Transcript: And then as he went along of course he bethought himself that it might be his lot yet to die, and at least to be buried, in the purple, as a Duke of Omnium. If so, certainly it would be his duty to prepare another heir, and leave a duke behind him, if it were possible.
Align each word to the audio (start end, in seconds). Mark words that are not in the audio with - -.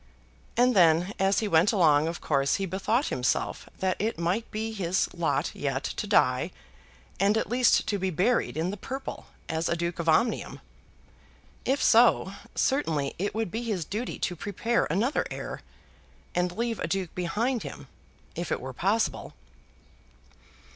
And 0.57 0.75
then 0.75 1.13
as 1.19 1.41
he 1.41 1.47
went 1.47 1.71
along 1.71 2.07
of 2.07 2.21
course 2.21 2.55
he 2.55 2.65
bethought 2.65 3.09
himself 3.09 3.69
that 3.81 3.97
it 4.01 4.17
might 4.17 4.49
be 4.49 4.71
his 4.71 5.07
lot 5.13 5.53
yet 5.53 5.83
to 5.83 6.07
die, 6.07 6.49
and 7.19 7.37
at 7.37 7.51
least 7.51 7.85
to 7.85 7.99
be 7.99 8.09
buried, 8.09 8.57
in 8.57 8.71
the 8.71 8.77
purple, 8.77 9.27
as 9.47 9.69
a 9.69 9.75
Duke 9.75 9.99
of 9.99 10.09
Omnium. 10.09 10.59
If 11.65 11.83
so, 11.83 12.33
certainly 12.55 13.13
it 13.19 13.35
would 13.35 13.51
be 13.51 13.61
his 13.61 13.85
duty 13.85 14.17
to 14.17 14.35
prepare 14.35 14.85
another 14.85 15.23
heir, 15.29 15.61
and 16.33 16.51
leave 16.51 16.79
a 16.79 16.87
duke 16.87 17.13
behind 17.13 17.61
him, 17.61 17.87
if 18.35 18.51
it 18.51 18.59
were 18.59 18.73
possible. 18.73 19.35